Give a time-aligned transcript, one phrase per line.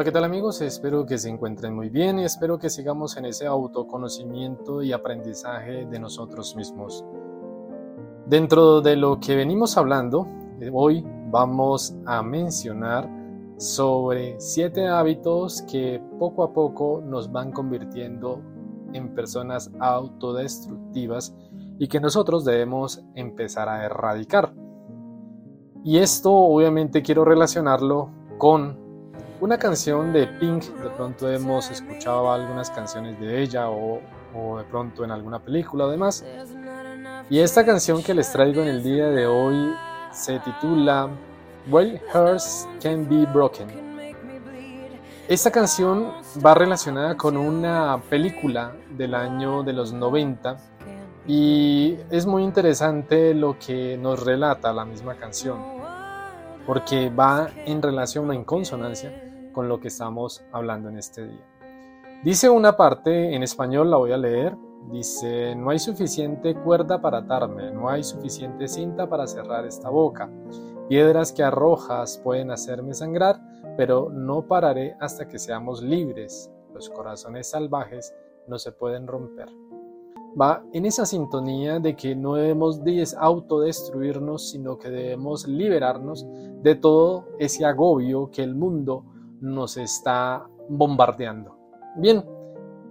[0.00, 0.62] Hola, ¿qué tal amigos?
[0.62, 5.84] Espero que se encuentren muy bien y espero que sigamos en ese autoconocimiento y aprendizaje
[5.84, 7.04] de nosotros mismos.
[8.24, 10.26] Dentro de lo que venimos hablando,
[10.58, 13.10] eh, hoy vamos a mencionar
[13.58, 18.40] sobre siete hábitos que poco a poco nos van convirtiendo
[18.94, 21.36] en personas autodestructivas
[21.78, 24.54] y que nosotros debemos empezar a erradicar.
[25.84, 28.89] Y esto obviamente quiero relacionarlo con
[29.40, 34.00] una canción de Pink, de pronto hemos escuchado algunas canciones de ella o,
[34.58, 36.24] de pronto en alguna película o demás.
[37.30, 39.74] Y esta canción que les traigo en el día de hoy
[40.12, 41.08] se titula
[41.70, 43.68] Well Hearts Can Be Broken.
[45.26, 46.12] Esta canción
[46.44, 50.56] va relacionada con una película del año de los 90
[51.26, 55.80] y es muy interesante lo que nos relata la misma canción
[56.66, 61.46] porque va en relación, en consonancia con lo que estamos hablando en este día.
[62.22, 64.56] Dice una parte, en español la voy a leer,
[64.90, 70.30] dice, no hay suficiente cuerda para atarme, no hay suficiente cinta para cerrar esta boca.
[70.88, 73.40] Piedras que arrojas pueden hacerme sangrar,
[73.76, 76.50] pero no pararé hasta que seamos libres.
[76.74, 78.14] Los corazones salvajes
[78.46, 79.48] no se pueden romper.
[80.40, 82.80] Va en esa sintonía de que no debemos
[83.18, 86.26] autodestruirnos, sino que debemos liberarnos
[86.62, 89.04] de todo ese agobio que el mundo
[89.40, 91.56] nos está bombardeando.
[91.96, 92.24] Bien,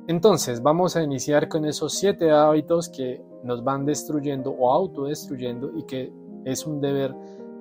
[0.08, 5.84] entonces vamos a iniciar con esos siete hábitos que nos van destruyendo o autodestruyendo y
[5.84, 6.12] que
[6.46, 7.16] es un deber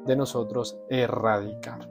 [0.06, 1.88] de nosotros erradicar.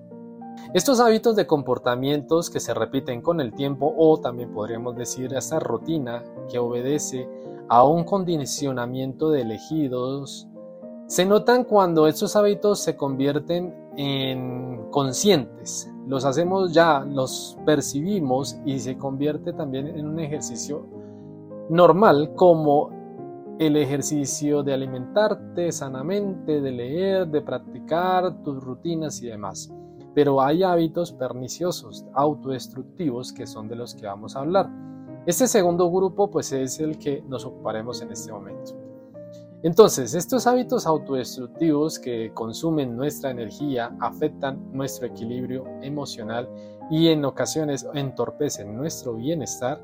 [0.74, 5.59] Estos hábitos de comportamientos que se repiten con el tiempo o también podríamos decir esta
[5.59, 7.30] rutina que obedece
[7.69, 10.47] a un condicionamiento de elegidos,
[11.07, 18.79] se notan cuando estos hábitos se convierten en conscientes, los hacemos ya, los percibimos y
[18.79, 20.85] se convierte también en un ejercicio
[21.69, 22.90] normal como
[23.59, 29.73] el ejercicio de alimentarte sanamente, de leer, de practicar tus rutinas y demás.
[30.13, 34.69] Pero hay hábitos perniciosos, autodestructivos, que son de los que vamos a hablar.
[35.25, 38.87] Este segundo grupo pues es el que nos ocuparemos en este momento.
[39.63, 46.47] Entonces, estos hábitos autodestructivos que consumen nuestra energía afectan nuestro equilibrio emocional
[46.91, 49.81] y en ocasiones entorpecen nuestro bienestar,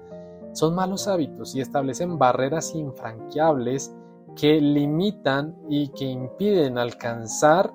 [0.53, 3.95] son malos hábitos y establecen barreras infranqueables
[4.35, 7.73] que limitan y que impiden alcanzar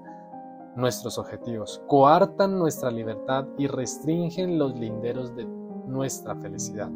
[0.76, 5.44] nuestros objetivos, coartan nuestra libertad y restringen los linderos de
[5.86, 6.90] nuestra felicidad.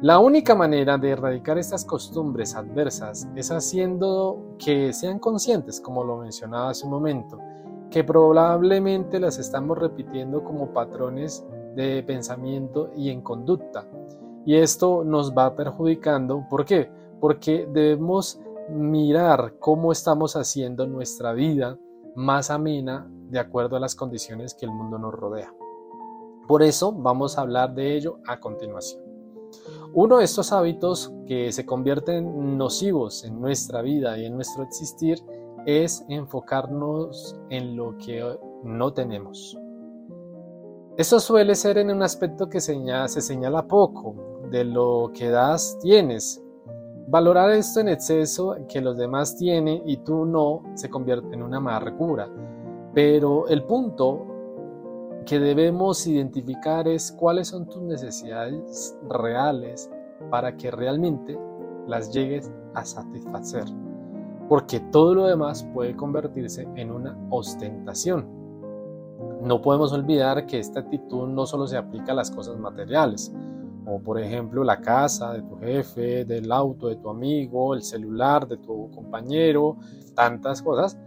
[0.00, 6.18] La única manera de erradicar estas costumbres adversas es haciendo que sean conscientes, como lo
[6.18, 7.40] mencionaba hace un momento,
[7.90, 11.44] que probablemente las estamos repitiendo como patrones
[11.74, 13.88] de pensamiento y en conducta.
[14.46, 16.46] Y esto nos va perjudicando.
[16.48, 16.88] ¿Por qué?
[17.20, 21.76] Porque debemos mirar cómo estamos haciendo nuestra vida
[22.14, 25.52] más amena de acuerdo a las condiciones que el mundo nos rodea.
[26.46, 29.07] Por eso vamos a hablar de ello a continuación.
[29.94, 35.18] Uno de estos hábitos que se convierten nocivos en nuestra vida y en nuestro existir
[35.66, 38.22] es enfocarnos en lo que
[38.64, 39.58] no tenemos.
[40.96, 42.74] Esto suele ser en un aspecto que se
[43.20, 44.14] señala poco,
[44.50, 46.42] de lo que das tienes.
[47.06, 51.58] Valorar esto en exceso que los demás tienen y tú no se convierte en una
[51.58, 52.28] amargura.
[52.94, 54.26] Pero el punto
[55.28, 59.90] que debemos identificar es cuáles son tus necesidades reales
[60.30, 61.38] para que realmente
[61.86, 63.64] las llegues a satisfacer.
[64.48, 68.26] Porque todo lo demás puede convertirse en una ostentación.
[69.42, 73.30] No podemos olvidar que esta actitud no solo se aplica a las cosas materiales,
[73.84, 78.48] como por ejemplo la casa de tu jefe, del auto de tu amigo, el celular
[78.48, 79.76] de tu compañero,
[80.14, 80.98] tantas cosas,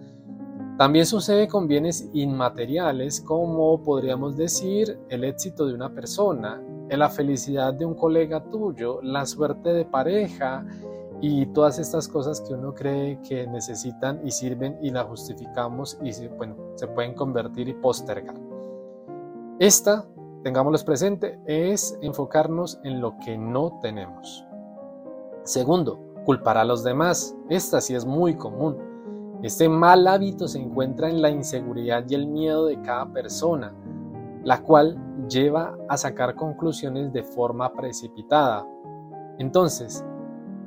[0.77, 7.73] también sucede con bienes inmateriales como podríamos decir el éxito de una persona, la felicidad
[7.73, 10.65] de un colega tuyo, la suerte de pareja
[11.21, 16.11] y todas estas cosas que uno cree que necesitan y sirven y la justificamos y
[16.11, 18.35] se, bueno, se pueden convertir y postergar.
[19.59, 20.05] Esta
[20.43, 24.45] tengámoslo presente, es enfocarnos en lo que no tenemos.
[25.43, 27.35] Segundo, culpar a los demás.
[27.49, 28.77] Esta sí es muy común.
[29.43, 33.73] Este mal hábito se encuentra en la inseguridad y el miedo de cada persona,
[34.43, 34.97] la cual
[35.27, 38.67] lleva a sacar conclusiones de forma precipitada.
[39.39, 40.05] Entonces,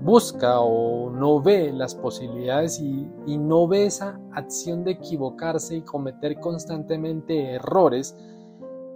[0.03, 6.41] busca o no ve las posibilidades y, no ve esa acción de equivocarse y cometer
[6.41, 8.17] constantemente errores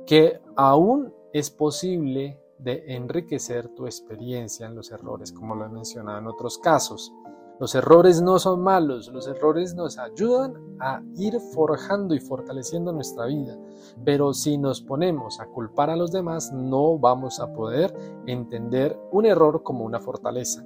[0.06, 6.18] que aún es posible de enriquecer tu experiencia en los errores, como lo he mencionado
[6.18, 7.12] en otros casos.
[7.60, 13.26] Los errores no son malos, los errores nos ayudan a ir forjando y fortaleciendo nuestra
[13.26, 13.58] vida,
[14.04, 17.92] pero si nos ponemos a culpar a los demás no vamos a poder
[18.26, 20.64] entender un error como una fortaleza.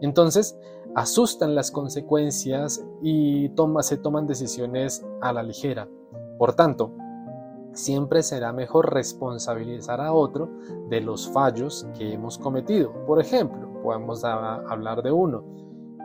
[0.00, 0.58] Entonces,
[0.96, 3.50] asustan las consecuencias y
[3.80, 5.88] se toman decisiones a la ligera.
[6.36, 6.90] Por tanto,
[7.72, 10.50] siempre será mejor responsabilizar a otro
[10.88, 12.92] de los fallos que hemos cometido.
[13.06, 15.44] Por ejemplo, podemos hablar de uno.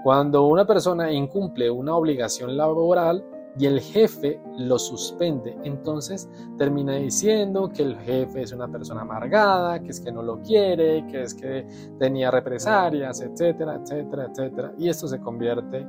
[0.04, 3.24] Cuando una persona incumple una obligación laboral
[3.58, 9.82] y el jefe lo suspende, entonces termina diciendo que el jefe es una persona amargada,
[9.82, 11.68] que es que no lo quiere, que es que
[12.00, 14.74] tenía represalias, etcétera, etcétera, etcétera.
[14.78, 15.86] Y esto se convierte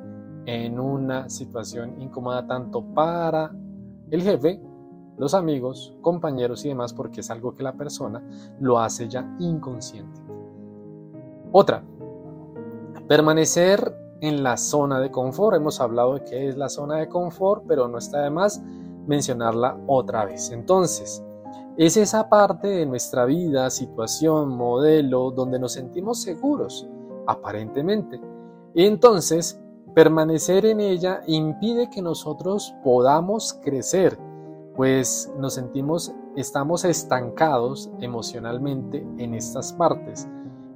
[0.46, 3.52] en una situación incómoda tanto para
[4.10, 4.60] el jefe
[5.16, 8.24] los amigos, compañeros y demás, porque es algo que la persona
[8.58, 10.18] lo hace ya inconsciente.
[11.52, 11.84] Otra,
[13.06, 15.56] permanecer en la zona de confort.
[15.56, 18.62] Hemos hablado de qué es la zona de confort, pero no está de más
[19.06, 20.50] mencionarla otra vez.
[20.50, 21.24] Entonces,
[21.76, 26.88] es esa parte de nuestra vida, situación, modelo, donde nos sentimos seguros,
[27.26, 28.20] aparentemente.
[28.74, 29.60] Entonces,
[29.94, 34.18] permanecer en ella impide que nosotros podamos crecer
[34.80, 40.26] pues nos sentimos, estamos estancados emocionalmente en estas partes.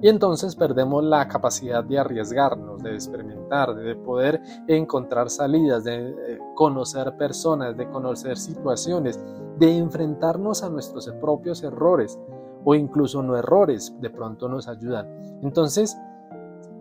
[0.05, 6.39] Y entonces perdemos la capacidad de arriesgarnos, de experimentar, de poder encontrar salidas, de eh,
[6.53, 9.19] conocer personas, de conocer situaciones,
[9.57, 12.19] de enfrentarnos a nuestros propios errores
[12.63, 15.09] o incluso no errores, de pronto nos ayudan.
[15.41, 15.97] Entonces,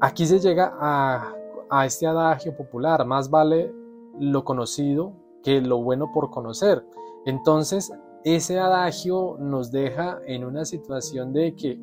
[0.03, 1.33] aquí se llega a,
[1.71, 3.75] a este adagio popular, más vale
[4.21, 6.85] lo conocido que lo bueno por conocer.
[7.25, 7.91] Entonces,
[8.23, 11.81] ese adagio nos deja en una situación de que,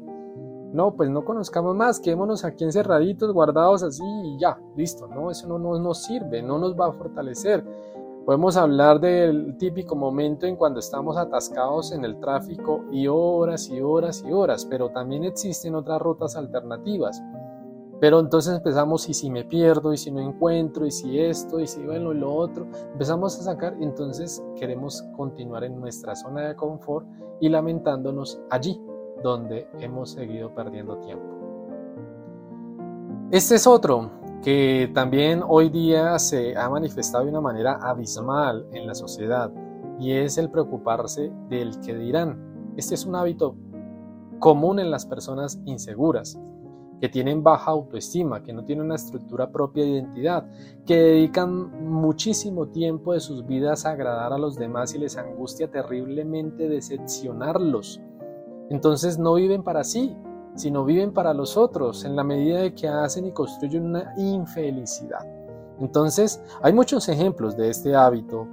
[0.73, 5.47] no, pues no conozcamos más, quedémonos aquí encerraditos, guardados así y ya, listo, no, eso
[5.47, 7.63] no, nos sirve, no nos va a fortalecer.
[8.25, 13.81] Podemos hablar del típico momento en cuando estamos atascados en el tráfico y horas y
[13.81, 17.21] horas y horas, pero también existen otras rutas alternativas.
[17.99, 21.67] Pero entonces empezamos, y si me pierdo, y si no encuentro, y si esto, y
[21.67, 26.55] si bueno, y lo otro, empezamos a sacar, entonces queremos continuar en nuestra zona de
[26.55, 27.05] confort
[27.41, 28.81] y lamentándonos allí
[29.23, 31.25] donde hemos seguido perdiendo tiempo.
[33.31, 34.11] Este es otro
[34.43, 39.51] que también hoy día se ha manifestado de una manera abismal en la sociedad
[39.99, 42.73] y es el preocuparse del que dirán.
[42.75, 43.55] Este es un hábito
[44.39, 46.39] común en las personas inseguras
[46.99, 50.45] que tienen baja autoestima, que no tienen una estructura propia de identidad,
[50.85, 55.71] que dedican muchísimo tiempo de sus vidas a agradar a los demás y les angustia
[55.71, 58.01] terriblemente decepcionarlos.
[58.71, 60.15] Entonces no viven para sí,
[60.55, 65.27] sino viven para los otros en la medida de que hacen y construyen una infelicidad.
[65.81, 68.47] Entonces hay muchos ejemplos de este hábito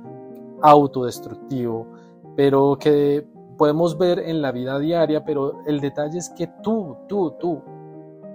[0.60, 1.86] autodestructivo,
[2.34, 7.36] pero que podemos ver en la vida diaria, pero el detalle es que tú, tú,
[7.38, 7.62] tú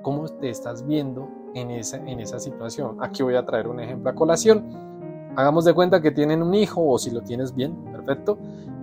[0.04, 2.96] cómo te estás viendo en esa, en esa situación.
[3.02, 4.64] Aquí voy a traer un ejemplo a colación.
[5.36, 8.38] Hagamos de cuenta que tienen un hijo o si lo tienes bien, perfecto.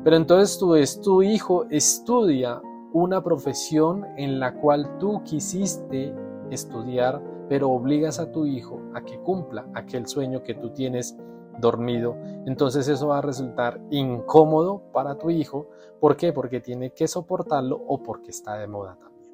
[0.04, 2.60] Pero entonces tú es tu hijo estudia
[2.92, 6.14] una profesión en la cual tú quisiste
[6.50, 11.16] estudiar, pero obligas a tu hijo a que cumpla aquel sueño que tú tienes
[11.60, 12.16] dormido.
[12.46, 15.68] Entonces eso va a resultar incómodo para tu hijo.
[16.00, 16.32] ¿Por qué?
[16.32, 19.30] Porque tiene que soportarlo o porque está de moda también.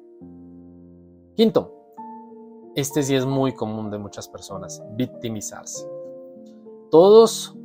[1.35, 1.73] Quinto,
[2.75, 5.87] este sí es muy común de muchas personas, victimizarse.
[6.91, 7.55] Todos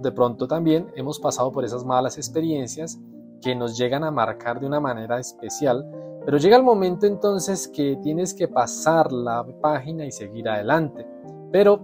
[0.00, 3.00] de pronto también hemos pasado por esas malas experiencias
[3.44, 5.86] que nos llegan a marcar de una manera especial,
[6.24, 11.06] pero llega el momento entonces que tienes que pasar la página y seguir adelante.
[11.52, 11.78] Pero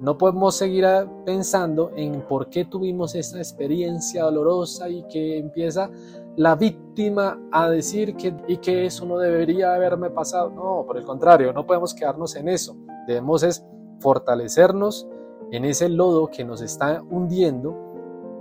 [0.00, 0.84] no podemos seguir
[1.24, 5.88] pensando en por qué tuvimos esta experiencia dolorosa y que empieza
[6.34, 10.50] la víctima a decir que, y que eso no debería haberme pasado.
[10.50, 12.74] No, por el contrario, no podemos quedarnos en eso.
[13.06, 13.64] Debemos es
[14.00, 15.06] fortalecernos
[15.52, 17.91] en ese lodo que nos está hundiendo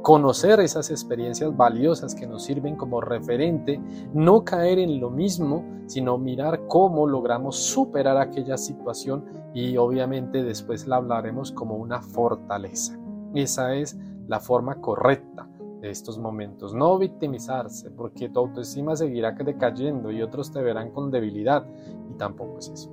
[0.02, 3.80] conocer esas experiencias valiosas que nos sirven como referente,
[4.14, 10.88] no caer en lo mismo, sino mirar cómo logramos superar aquella situación y obviamente después
[10.88, 12.98] la hablaremos como una fortaleza.
[13.34, 15.48] Esa es la forma correcta
[15.82, 16.74] de estos momentos.
[16.74, 21.66] No victimizarse, porque tu autoestima seguirá decayendo y otros te verán con debilidad
[22.10, 22.92] y tampoco es eso.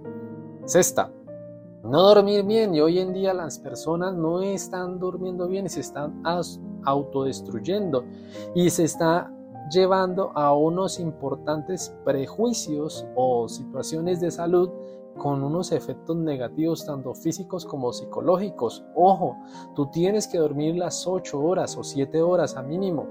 [0.65, 1.11] Sexta,
[1.85, 5.81] no dormir bien y hoy en día las personas no están durmiendo bien y se
[5.81, 6.21] están
[6.85, 8.05] autodestruyendo
[8.55, 9.33] y se está
[9.71, 14.71] llevando a unos importantes prejuicios o situaciones de salud
[15.19, 18.85] con unos efectos negativos tanto físicos como psicológicos.
[18.95, 19.37] Ojo,
[19.75, 23.07] tú tienes que dormir las 8 horas o 7 horas a mínimo.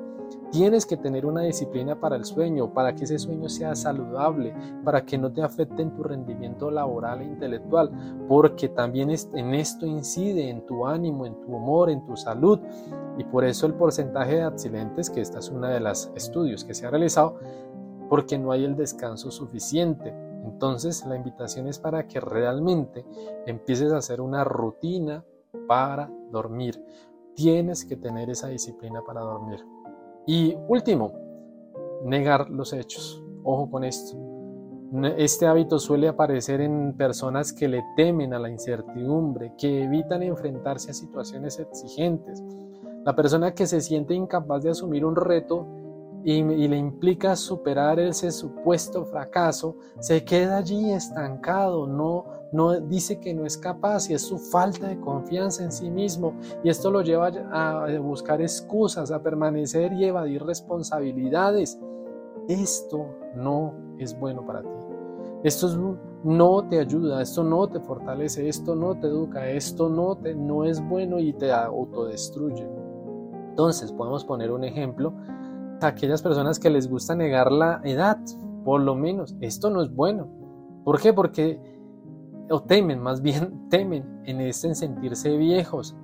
[0.52, 5.06] Tienes que tener una disciplina para el sueño, para que ese sueño sea saludable, para
[5.06, 7.92] que no te afecte en tu rendimiento laboral e intelectual,
[8.28, 12.60] porque también en esto incide en tu ánimo, en tu humor, en tu salud.
[13.18, 16.74] Y por eso el porcentaje de accidentes, que esta es una de los estudios que
[16.74, 17.40] se ha realizado,
[18.10, 20.14] porque no hay el descanso suficiente.
[20.44, 23.06] Entonces la invitación es para que realmente
[23.46, 25.26] empieces a hacer una rutina
[25.68, 26.82] para dormir.
[27.36, 29.60] Tienes que tener esa disciplina para dormir.
[30.26, 31.14] Y último,
[32.04, 33.24] negar los hechos.
[33.44, 34.18] Ojo con esto.
[35.18, 40.92] Este hábito suele aparecer en personas que le temen a la incertidumbre, que evitan enfrentarse
[40.92, 42.42] a situaciones exigentes.
[43.08, 45.66] La persona que se siente incapaz de asumir un reto
[46.26, 53.34] y, le implica superar ese supuesto fracaso, se queda allí estancado, no, no dice que
[53.34, 56.34] no es capaz y es su falta de confianza en sí mismo
[56.66, 61.80] y esto lo lleva a buscar excusas, a permanecer y evadir responsabilidades.
[62.50, 63.06] Esto
[63.38, 64.68] no es bueno para ti.
[65.46, 70.36] Esto no te ayuda, esto no te fortalece, esto no te educa, esto no, te,
[70.36, 72.68] no es bueno y te autodestruye.
[73.58, 75.16] Entonces podemos poner un ejemplo
[75.82, 78.20] aquellas personas que les gusta negar la edad,
[78.64, 79.36] por lo menos.
[79.42, 80.28] Esto no es bueno.
[80.86, 81.12] ¿Por qué?
[81.12, 81.60] Porque,
[82.52, 85.96] o temen, más bien temen en este en sentirse viejos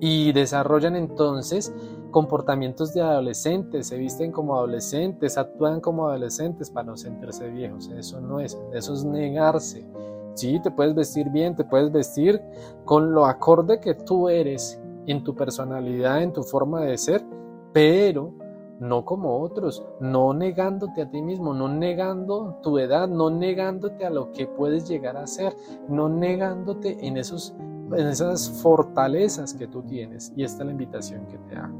[0.00, 1.74] y desarrollan entonces
[2.10, 7.90] comportamientos de adolescentes, se visten como adolescentes, actúan como adolescentes para no sentirse viejos.
[7.90, 9.86] Eso no es, eso es negarse.
[10.32, 12.40] Sí, te puedes vestir bien, te puedes vestir
[12.86, 17.24] con lo acorde que tú eres en tu personalidad, en tu forma de ser,
[17.72, 18.34] pero
[18.78, 24.10] no como otros, no negándote a ti mismo, no negando tu edad, no negándote a
[24.10, 25.54] lo que puedes llegar a ser,
[25.88, 30.32] no negándote en, esos, en esas fortalezas que tú tienes.
[30.36, 31.76] Y esta es la invitación que te hago.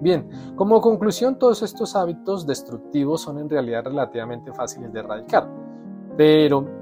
[0.00, 5.48] Bien, como conclusión, todos estos hábitos destructivos son en realidad relativamente fáciles de erradicar,
[6.16, 6.77] pero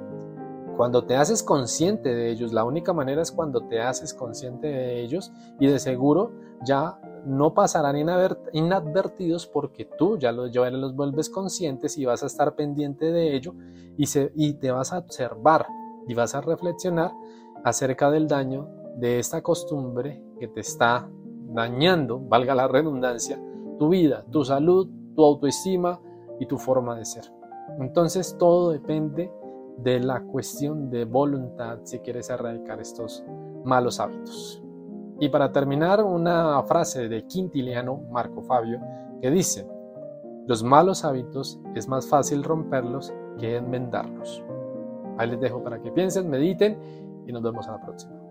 [0.76, 5.00] cuando te haces consciente de ellos, la única manera es cuando te haces consciente de
[5.00, 6.32] ellos y de seguro
[6.64, 7.96] ya no pasarán
[8.52, 13.34] inadvertidos porque tú ya los, ya los vuelves conscientes y vas a estar pendiente de
[13.34, 13.54] ello
[13.96, 15.66] y, se, y te vas a observar
[16.06, 17.12] y vas a reflexionar
[17.64, 21.08] acerca del daño de esta costumbre que te está
[21.48, 23.40] dañando, valga la redundancia,
[23.78, 26.00] tu vida, tu salud, tu autoestima
[26.38, 27.24] y tu forma de ser.
[27.80, 29.32] Entonces todo depende
[29.76, 33.24] de la cuestión de voluntad si quieres erradicar estos
[33.64, 34.62] malos hábitos.
[35.20, 38.80] Y para terminar, una frase de Quintiliano Marco Fabio
[39.20, 39.66] que dice,
[40.46, 44.42] los malos hábitos es más fácil romperlos que enmendarlos.
[45.18, 46.78] Ahí les dejo para que piensen, mediten
[47.26, 48.26] y nos vemos a la próxima.